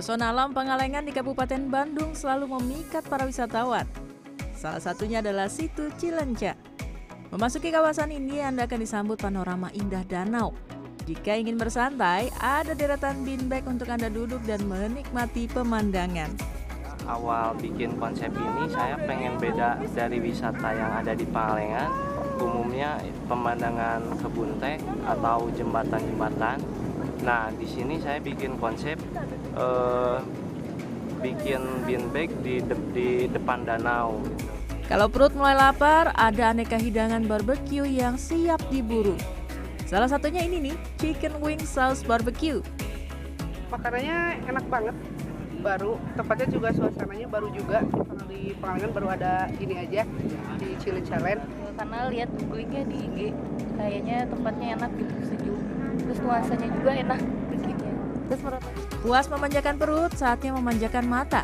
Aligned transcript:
Pesona 0.00 0.32
alam 0.32 0.56
Pangalengan 0.56 1.04
di 1.04 1.12
Kabupaten 1.12 1.68
Bandung 1.68 2.16
selalu 2.16 2.56
memikat 2.56 3.04
para 3.04 3.28
wisatawan. 3.28 3.84
Salah 4.56 4.80
satunya 4.80 5.20
adalah 5.20 5.44
situ 5.52 5.92
Cilenca. 6.00 6.56
Memasuki 7.28 7.68
kawasan 7.68 8.08
ini 8.08 8.40
Anda 8.40 8.64
akan 8.64 8.80
disambut 8.80 9.20
panorama 9.20 9.68
indah 9.76 10.00
danau. 10.08 10.56
Jika 11.04 11.36
ingin 11.36 11.60
bersantai, 11.60 12.32
ada 12.40 12.72
deretan 12.72 13.28
beanbag 13.28 13.68
untuk 13.68 13.92
Anda 13.92 14.08
duduk 14.08 14.40
dan 14.48 14.64
menikmati 14.64 15.52
pemandangan. 15.52 16.32
awal 17.04 17.52
bikin 17.60 18.00
konsep 18.00 18.32
ini 18.32 18.72
saya 18.72 18.96
pengen 19.04 19.36
beda 19.36 19.84
dari 19.92 20.16
wisata 20.16 20.80
yang 20.80 20.96
ada 20.96 21.12
di 21.12 21.28
Pangalengan 21.28 21.92
umumnya 22.40 22.96
pemandangan 23.28 24.00
kebun 24.24 24.56
teh 24.64 24.80
atau 25.04 25.52
jembatan-jembatan 25.52 26.56
nah 27.20 27.52
di 27.52 27.68
sini 27.68 28.00
saya 28.00 28.16
bikin 28.18 28.56
konsep 28.56 28.96
eh, 29.54 30.18
bikin 31.20 31.60
beanbag 31.84 32.32
di, 32.40 32.64
de- 32.64 32.88
di 32.96 33.08
depan 33.28 33.68
danau. 33.68 34.24
Kalau 34.88 35.06
perut 35.06 35.30
mulai 35.36 35.54
lapar, 35.54 36.10
ada 36.18 36.50
aneka 36.50 36.74
hidangan 36.74 37.22
barbecue 37.22 37.86
yang 37.86 38.18
siap 38.18 38.58
diburu. 38.72 39.14
Salah 39.86 40.10
satunya 40.10 40.42
ini 40.42 40.70
nih, 40.70 40.76
chicken 40.98 41.38
wing 41.38 41.62
sauce 41.62 42.02
barbecue. 42.02 42.58
makanannya 43.70 44.42
enak 44.50 44.66
banget. 44.66 44.96
Baru 45.62 45.94
tempatnya 46.18 46.48
juga 46.50 46.68
suasananya 46.74 47.28
baru 47.30 47.52
juga. 47.54 47.86
Kalau 47.86 48.24
di 48.26 48.50
Pangalengan 48.58 48.90
baru 48.90 49.08
ada 49.14 49.46
ini 49.62 49.78
aja 49.78 50.02
di 50.58 50.74
Chili 50.82 51.04
Challenge. 51.06 51.44
Karena 51.78 52.10
lihat 52.10 52.30
linknya 52.50 52.82
di 52.88 52.96
IG 52.96 53.18
kayaknya 53.78 54.26
tempatnya 54.26 54.66
enak 54.74 54.90
gitu 54.98 55.14
sejuk 55.22 55.60
terus 56.10 56.26
nuansanya 56.26 56.66
juga 56.74 56.90
enak 56.90 57.22
Puas 59.02 59.26
memanjakan 59.26 59.74
perut, 59.74 60.12
saatnya 60.14 60.54
memanjakan 60.54 61.02
mata. 61.02 61.42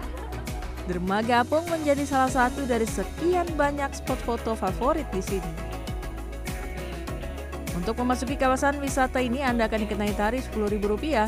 Dermaga 0.87 1.43
Apung 1.43 1.67
menjadi 1.67 2.07
salah 2.07 2.31
satu 2.31 2.63
dari 2.63 2.87
sekian 2.87 3.47
banyak 3.59 3.91
spot 3.91 4.21
foto 4.23 4.55
favorit 4.55 5.07
di 5.11 5.19
sini. 5.19 5.53
Untuk 7.75 7.99
memasuki 7.99 8.39
kawasan 8.39 8.79
wisata 8.79 9.19
ini 9.19 9.43
Anda 9.43 9.67
akan 9.67 9.83
dikenai 9.83 10.15
tarif 10.15 10.47
Rp10.000. 10.55 11.27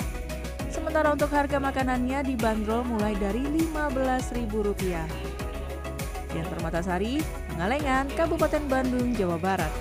Sementara 0.70 1.10
untuk 1.10 1.30
harga 1.34 1.58
makanannya 1.58 2.22
dibanderol 2.22 2.86
mulai 2.86 3.18
dari 3.18 3.42
Rp15.000. 3.42 4.54
Dian 6.28 6.46
Permatasari, 6.54 7.18
Pengalengan, 7.50 8.06
Kabupaten 8.14 8.62
Bandung, 8.70 9.10
Jawa 9.10 9.42
Barat. 9.42 9.72